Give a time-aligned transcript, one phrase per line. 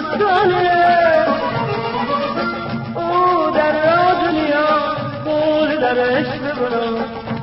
[0.00, 1.26] مستانه
[2.94, 6.90] او در راه دنیا قول در عشق بنا.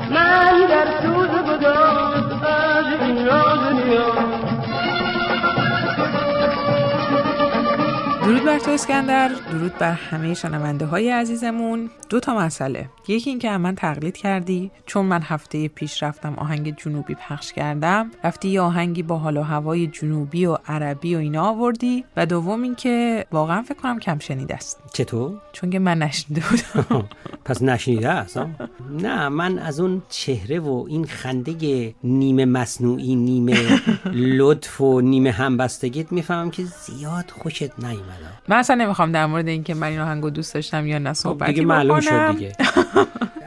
[0.09, 1.65] من در سوز زندگی
[2.47, 3.25] از این
[8.27, 9.31] درود بر تو اسکندر.
[9.51, 11.89] درود بر همه شنونده های عزیزمون.
[12.09, 12.89] دو تا مسئله.
[13.07, 14.71] یکی اینکه من تقلید کردی.
[14.85, 19.41] چون من هفته پیش رفتم آهنگ جنوبی پخش کردم رفتی یه آهنگی با حال و
[19.41, 24.55] هوای جنوبی و عربی و اینا آوردی و دوم اینکه واقعا فکر کنم کم شنیده
[24.55, 24.81] است.
[24.93, 27.09] چطور؟ چون که من نشنیده بودم.
[27.45, 28.39] پس نشنیده است؟
[29.01, 33.57] نه من از اون چهره و این خنده نیمه مصنوعی نیمه
[34.39, 38.16] لطف و نیمه همبستگیت می‌فهمم که زیاد خوشت نیومد
[38.47, 41.53] من اصلا نمی‌خوام در مورد اینکه من این آهنگو دوست داشتم یا نه خب صحبتی
[41.53, 41.99] دیگه معلوم.
[41.99, 42.55] شد دیگه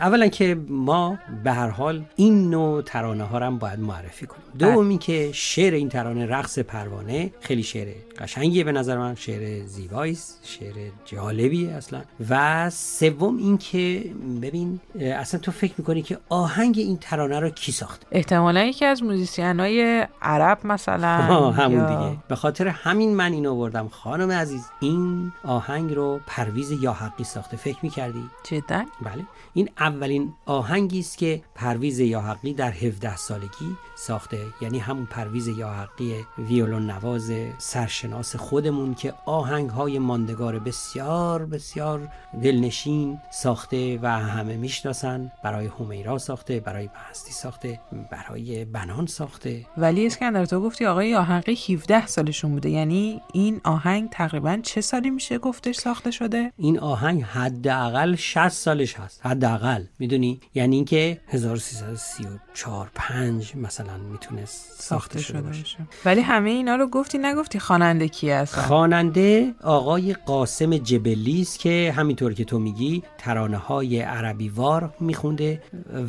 [0.00, 4.42] اولا که ما به هر حال این نوع ترانه ها هم باید معرفی کنیم.
[4.58, 9.14] دوم اینکه شعر این ترانه رقص پروانه خیلی شعر قشنگیه به نظر من.
[9.14, 10.74] شعر زیبایی است، شعر
[11.04, 12.02] جالبیه اصلا.
[12.30, 14.04] و سوم اینکه
[14.42, 19.02] ببین اصلا تو فکر می‌کنی که آهنگ این ترانه رو کی ساخته؟ احتمالا یکی از
[19.02, 21.18] موزیسین های عرب مثلا.
[21.50, 22.16] همون دیگه.
[22.28, 23.88] به خاطر همین من اینو آوردم.
[23.88, 27.56] خانم عزیز این آهنگ رو پرویز یا حقی ساخته.
[27.56, 29.24] فکر می‌کردی؟ جدا؟ بله.
[29.54, 36.14] این اولین آهنگی است که پرویز یاحقی در 17 سالگی ساخته یعنی همون پرویز یاحقی
[36.38, 42.08] ویولون نواز سرشناس خودمون که آهنگ های ماندگار بسیار بسیار
[42.42, 45.32] دلنشین ساخته و همه می‌شناسن.
[45.44, 47.80] برای همیرا ساخته برای مهستی ساخته
[48.10, 49.66] برای بنان ساخته.
[49.76, 52.70] ولی اسکندر تو گفتی آقای یاحقی 17 سالشون بوده.
[52.70, 58.94] یعنی این آهنگ تقریبا چه سالی میشه گفتش ساخته شده؟ این آهنگ حداقل 60 سالش
[58.94, 59.19] هست.
[59.22, 65.78] حداقل می‌دونی؟ یعنی اینکه 1334 5 مثلا می‌تونست ساخته شده باشه.
[66.04, 71.94] ولی همه اینا رو گفتی نگفتی خواننده کی هستن؟ خواننده آقای قاسم جبلی است که
[71.96, 75.62] همینطور که تو میگی ترانه های عربی وار میخونده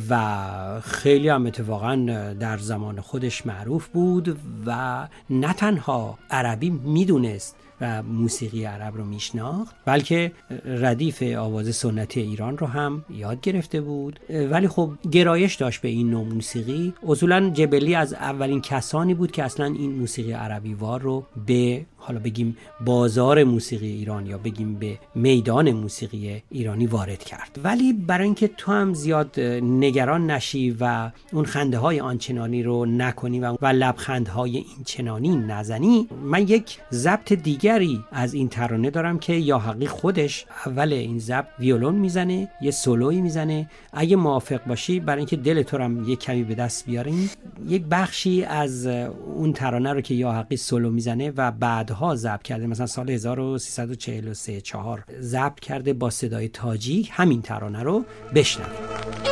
[0.08, 1.96] و خیلی هم اتفاقا
[2.40, 9.74] در زمان خودش معروف بود و نه تنها عربی می‌دونست و موسیقی عرب رو میشناخت
[9.84, 10.32] بلکه
[10.64, 14.20] ردیف آواز سنتی ایران رو هم یاد گرفته بود.
[14.50, 16.94] ولی خب گرایش داشت به این نوع موسیقی.
[17.08, 22.18] اصولا جبلی از اولین کسانی بود که اصلا این موسیقی عربی وار رو به حالا
[22.18, 27.58] بگیم بازار موسیقی ایران یا بگیم به میدان موسیقی ایرانی وارد کرد.
[27.64, 33.40] ولی برای اینکه تو هم زیاد نگران نشی و اون خنده های آنچنانی رو نکنی
[33.40, 39.18] و, و لبخند های این چنانی نزنی من یک ضبط دیگری از این ترانه دارم
[39.18, 43.70] که یا حقی خودش اول این ضبط ویولون می‌زنه یه سولوی می‌زنه.
[43.92, 47.30] اگه موافق باشی برای اینکه دل تو هم یه کمی به دست بیاریم
[47.68, 51.50] یک بخشی از اون ترانه رو که یا حقی سولو می‌زنه و
[51.92, 52.66] بعدها ضبط کرده.
[52.66, 58.04] مثلا سال 1343 4 ضبط کرده با صدای تاجیک همین ترانه رو
[58.34, 59.31] بشنویم.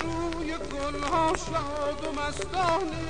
[0.00, 3.02] روی گلها شاد و مستانه.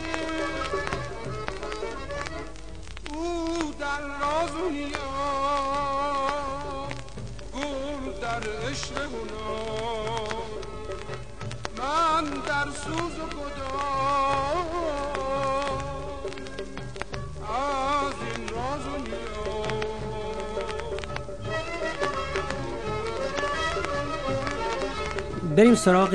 [3.15, 4.71] او در راز و
[7.55, 8.97] گل در عشق
[11.79, 13.43] من در سوز و
[17.53, 18.89] از این راز و
[25.57, 26.15] بریم سراغ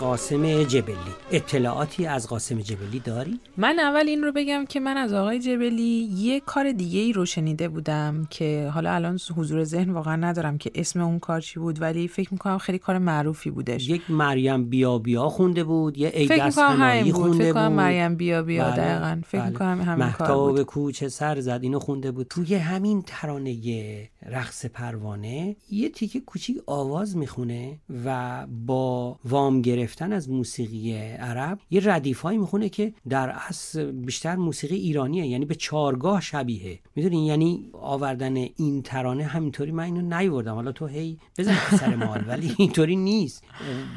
[0.00, 1.19] قاسم جبلی.
[1.32, 6.08] اطلاعاتی از قاسم جبلی داری؟ من اول این رو بگم که من از آقای جبلی
[6.16, 10.70] یه کار دیگه ای رو شنیده بودم که حالا الان حضور ذهن واقعا ندارم که
[10.74, 13.88] اسم اون کار چی بود ولی فکر می‌کنم خیلی کار معروفی بودش.
[13.88, 18.42] یک مریم بیا بیا خونده بود یه ای فکر خونده بود فکر کنم مریم بیا
[18.42, 19.20] بیا بله، دقیقا.
[19.26, 19.50] فکر بله.
[19.50, 20.62] می‌کنم همین کار بود.
[20.62, 22.26] کوچه سر زد اینو خونده بود.
[22.30, 30.30] توی همین ترانه رقص پروانه یه تیکه کوچیک آواز می‌خونه و با وام گرفتن از
[30.30, 36.20] موسیقی عرب یه ردیف هایی می‌خونه که در اصل بیشتر موسیقی ایرانیه یعنی به چارگاه
[36.20, 36.78] شبیه.
[36.94, 40.54] می‌دونین یعنی آوردن این ترانه همینطوری من اینو نیوردم.
[40.54, 43.44] حالا تو هی بزن سر مال ولی اینطوری نیست.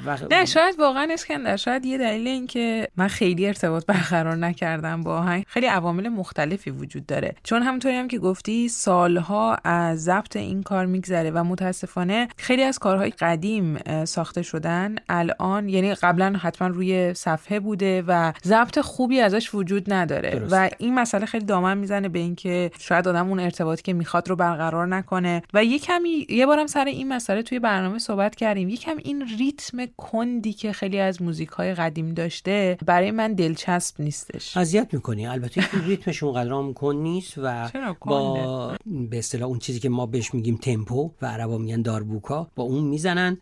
[0.05, 0.17] و...
[0.31, 5.17] نه شاید واقعا اسکندر شاید یه دلیل این که من خیلی ارتباط برقرار نکردم با
[5.17, 5.43] آهنگ.
[5.47, 7.35] خیلی عوامل مختلفی وجود داره.
[7.43, 12.79] چون همونطوری هم که گفتی سالها از ضبط این کار میگذره و متاسفانه خیلی از
[12.79, 14.95] کارهای قدیم ساخته شدن.
[15.09, 20.47] الان یعنی قبلا حتما روی صفحه بوده و ضبط خوبی ازش وجود نداره.
[20.51, 24.35] و این مسئله خیلی دامن می‌زنه به اینکه شاید آدم اون ارتباطی که می‌خواد رو
[24.35, 25.43] برقرار نکنه.
[25.53, 28.69] و یه کمی یه بارم سر این مسئله توی برنامه صحبت کردیم.
[28.69, 34.01] یه کم این ریتم کندی که خیلی از موزیک های قدیم داشته برای من دلچسب
[34.01, 34.57] نیستش.
[34.57, 35.27] اذیت می‌کنی.
[35.27, 37.69] البته این ریتمش اونقدر کن نیست و
[38.05, 42.63] با به اصطلاح اون چیزی که ما بهش میگیم تمپو و عربا میگن داربوکا با
[42.63, 43.37] اون می‌زنن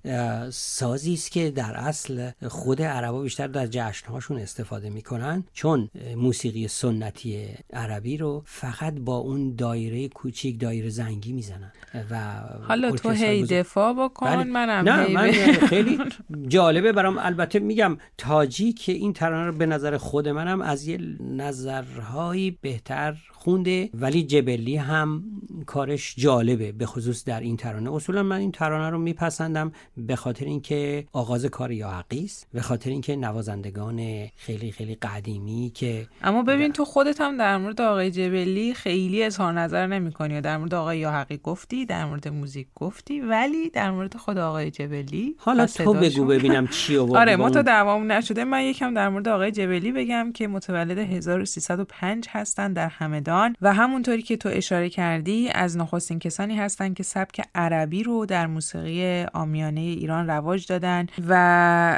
[0.49, 7.47] سازی است که در اصل خود عربا بیشتر در جشنهاشون استفاده می‌کنن چون موسیقی سنتی
[7.73, 11.71] عربی رو فقط با اون دایره کوچیک دایره زنگی می‌زنن
[12.11, 14.43] و حالا تو هی دفاع بکن بله.
[14.43, 15.31] منم نه من
[15.71, 15.99] خیلی
[16.47, 20.99] جالبه برام البته میگم تاجی که این ترانه رو به نظر خود منم از یه
[21.19, 25.23] نظرهایی بهتر خونده ولی جبلی هم
[25.65, 27.93] کارش جالبه به خصوص در این ترانه.
[27.93, 32.89] اصولا من این ترانه رو میپسندم به خاطر اینکه آغاز کار یا است به خاطر
[32.89, 38.73] اینکه نوازندگان خیلی خیلی قدیمی که اما ببین تو خودت هم در مورد آقای جبلی
[38.73, 43.91] خیلی اظهار نظر نمی‌کنی در مورد آقای یاحقی گفتی در مورد موزیک گفتی ولی در
[43.91, 48.61] مورد خود آقای جبلی حالا تو بگو ببینم چی آره ما تا دوام نشده من
[48.63, 53.30] یکم در مورد آقای جبلی بگم که متولد 1305 هستن در همدان
[53.61, 58.47] و همونطوری که تو اشاره کردی از نخستین کسانی هستند که سبک عربی رو در
[58.47, 61.35] موسیقی آمیانه ایران رواج دادن و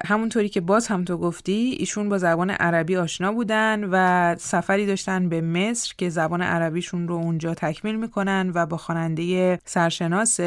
[0.05, 5.29] همونطوری که باز هم تو گفتی ایشون با زبان عربی آشنا بودن و سفری داشتن
[5.29, 10.39] به مصر که زبان عربیشون رو اونجا تکمیل می‌کنن و با خواننده سرشناس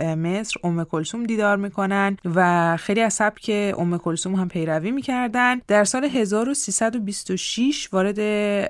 [0.00, 5.60] مصر ام کلسوم دیدار می‌کنن و خیلی از سبک ام کلسوم هم پیروی می‌کردن.
[5.68, 8.20] در سال 1326 وارد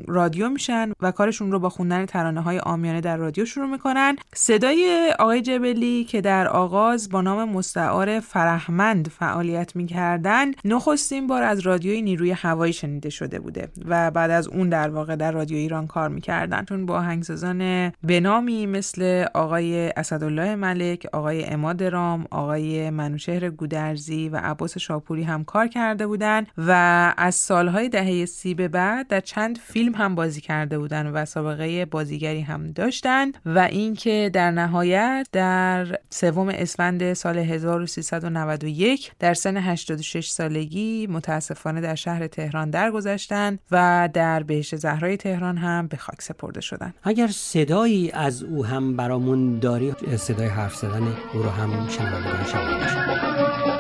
[0.08, 4.16] رادیو میشن و کارشون رو با خوندن ترانه های آمیانه در رادیو شروع می‌کنن.
[4.34, 11.60] صدای آقای جبلی که در آغاز با نام مستعار فرهمند فعالیت می‌کردن نخستین بار از
[11.60, 15.86] رادیوی نیروی هوایی شنیده شده بوده و بعد از اون در واقع در رادیو ایران
[15.86, 16.64] کار می‌کردن.
[16.64, 24.36] چون با آهنگسازان بنامی مثل آقای اسدالله ملک آقای اماد رام آقای منوشهر گودرزی و
[24.36, 26.72] عباس شاپوری هم کار کرده بودن و
[27.16, 31.49] از سالهای دهه سی به بعد در چند فیلم هم بازی کرده بودن و سابقه
[31.90, 40.28] بازیگری هم داشتن و اینکه در نهایت در سوم اسفند سال 1391 در سن 86
[40.30, 46.60] سالگی متاسفانه در شهر تهران درگذشتند و در بهشت زهرای تهران هم به خاک سپرده
[46.60, 46.94] شدند.
[47.02, 53.79] اگر صدایی از او هم برامون داری صدای حرف زدن او رو هم شنوندگان شما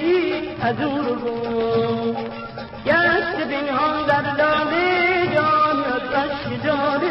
[0.00, 2.12] ای از او رو
[2.86, 3.38] گشت
[4.08, 4.24] در
[5.34, 5.78] جان
[6.14, 7.10] عشق جانه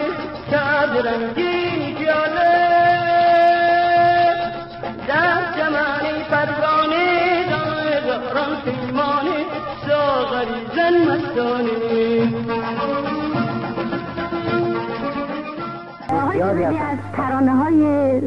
[0.51, 2.67] کرد رنگین پیاله.
[5.07, 7.46] در جمعی پروانه
[8.07, 9.46] داران پیمانه
[9.88, 11.19] ساغری زن
[16.38, 17.86] یادی از ترانه های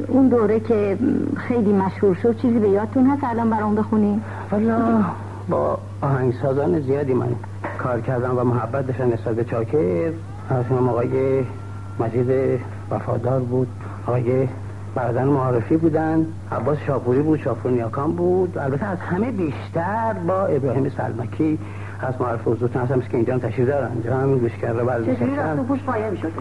[0.08, 0.98] اون دوره که
[1.36, 5.04] خیلی مشهور شد چیزی به یادتون هست الان برام بخونیم والا
[5.48, 7.28] با آهنگسازان زیادی من
[7.78, 10.12] کار کردم و محبت داشتن نسبت به چاکر.
[10.50, 11.44] از آقای
[12.00, 13.68] مجید وفادار بود
[14.06, 14.48] آقای
[14.94, 18.58] برادر معارفی بودن عباس شاپوری بود شاپور نیاکان بود.
[18.58, 21.58] البته از همه بیشتر با ابراهیم سلمکی
[22.02, 23.90] از معرف حضورتون هستم که اینجا تشریف دارن.
[23.92, 26.32] اینجا همین گوش کرده بله چجوری رفت پوش پایه می‌شد؟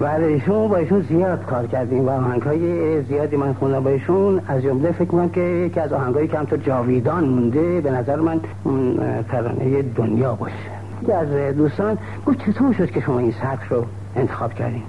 [0.00, 0.26] بله.
[0.26, 4.40] ایشون با ایشون زیاد کار کردیم و آهنگ های زیادی من خوندم با ایشون.
[4.48, 8.40] از جمله فکر کنم که یکی از آهنگایی که همطور جاویدان مونده به نظر من
[9.28, 10.54] ترانه دنیا باشه.
[11.06, 13.84] که از دوستان گفت چطور شد که شما این سطح رو
[14.16, 14.82] انتخاب کردیم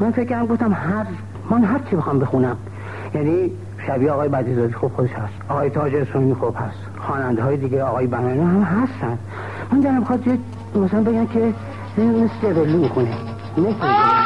[0.00, 1.06] من فکر کردم گفتم هر
[1.50, 2.56] من هر چی بخوام بخونم.
[3.14, 3.50] یعنی
[3.86, 5.34] شبیه آقای بدیزادی خوب خودش هست.
[5.48, 6.78] آقای تاج اسلامی خوب هست.
[6.98, 9.18] خواننده های دیگه آقای بنانی هم هستن.
[9.72, 10.38] من دارم خواهد
[10.74, 11.54] مثلا بگم که
[11.98, 13.14] مثل بلی می‌خونه
[13.58, 14.17] مثل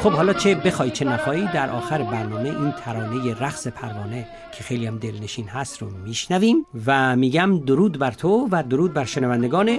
[0.00, 4.86] خب حالا چه بخوای چه نخوایی در آخر برنامه این ترانه رقص پروانه که خیلی
[4.86, 9.78] هم دلنشین هست رو میشنویم و میگم درود بر تو و درود بر شنوندگان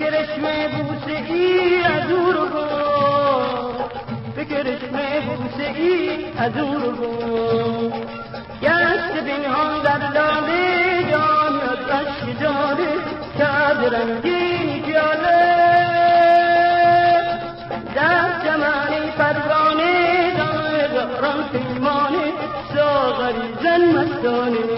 [0.00, 2.46] کرشمه بوسه ای از او رو
[4.36, 7.90] به کرشمه بوسه ای از او رو
[8.62, 14.66] گشت بینهان در لاله جان از عشق جاله رنگین
[17.94, 20.32] در چمن پروانه
[20.94, 22.32] داران پیمانه
[22.74, 24.75] ساغری زن مستانه.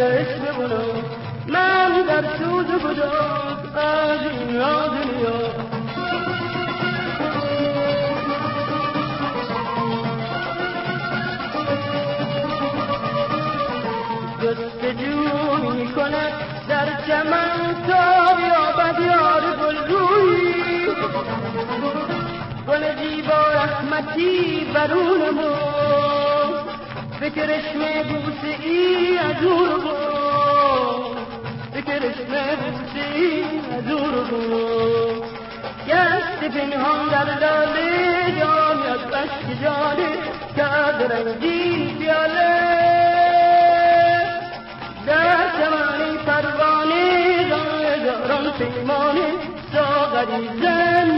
[0.00, 1.02] در عشق بلو
[1.48, 5.40] من در سوز بجاز از دنیا دنیا
[14.42, 16.32] جستجو می کند
[16.68, 20.86] در چمن تا بیابد یار گل روی
[22.68, 26.29] گل زیبا رحمتی برون بود
[27.20, 29.66] به کرشم بوسه ای از او
[31.74, 33.44] به کرشم بوسه ای
[33.78, 34.00] از او
[35.88, 40.08] گشت پنهان در لاله جامی از بشک جانه
[40.56, 42.60] کرد رنگین پیاله.
[45.06, 47.48] در زمانی پروانه
[48.04, 49.26] داران پیمانه
[49.72, 51.10] ساغری زن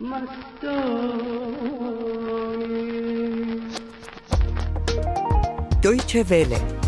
[0.00, 1.46] مستانی
[5.86, 6.85] Deutsche Welle